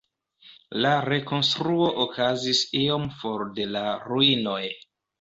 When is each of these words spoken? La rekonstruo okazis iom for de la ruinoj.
La 0.85 0.93
rekonstruo 1.07 1.91
okazis 2.05 2.65
iom 2.83 3.09
for 3.23 3.49
de 3.61 3.71
la 3.79 3.89
ruinoj. 4.11 4.61